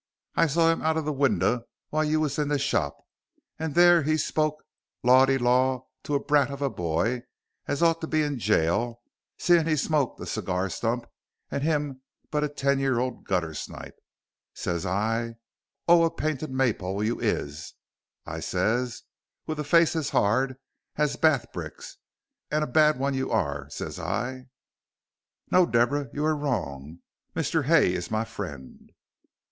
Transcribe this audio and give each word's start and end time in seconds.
I 0.35 0.47
sawr 0.47 0.71
him 0.71 0.81
out 0.81 0.97
of 0.97 1.05
the 1.05 1.13
winder 1.13 1.61
while 1.91 2.03
you 2.03 2.19
was 2.19 2.39
in 2.39 2.47
the 2.47 2.57
shop, 2.57 2.97
and 3.59 3.75
there 3.75 4.01
he 4.01 4.17
spoke 4.17 4.63
law 5.03 5.27
de 5.27 5.37
daw 5.37 5.81
to 6.05 6.15
a 6.15 6.19
brat 6.19 6.49
of 6.49 6.59
a 6.63 6.71
boy 6.71 7.21
as 7.67 7.83
ought 7.83 8.01
to 8.01 8.07
be 8.07 8.23
in 8.23 8.39
gaol, 8.39 9.03
seeing 9.37 9.67
he 9.67 9.75
smoked 9.75 10.19
a 10.19 10.25
cigar 10.25 10.71
stump 10.71 11.05
an' 11.51 11.61
him 11.61 12.01
but 12.31 12.43
a 12.43 12.49
ten 12.49 12.79
year 12.79 12.97
old 12.97 13.25
guttersnipe. 13.27 13.93
Ses 14.55 14.87
I, 14.87 15.35
oh, 15.87 16.03
a 16.03 16.09
painted 16.09 16.49
maypole 16.49 17.03
you 17.03 17.19
is, 17.19 17.75
I 18.25 18.39
ses, 18.39 19.03
with 19.45 19.59
a 19.59 19.63
face 19.63 19.95
as 19.95 20.09
hard 20.09 20.57
as 20.95 21.15
bath 21.15 21.53
bricks. 21.53 21.97
A 22.49 22.65
bad 22.65 22.99
un 22.99 23.13
you 23.13 23.29
are, 23.29 23.69
ses 23.69 23.99
I." 23.99 24.47
"No, 25.51 25.67
Deborah, 25.67 26.09
you 26.11 26.25
are 26.25 26.35
wrong. 26.35 27.01
Mr. 27.35 27.65
Hay 27.65 27.93
is 27.93 28.09
my 28.09 28.25
friend." 28.25 28.93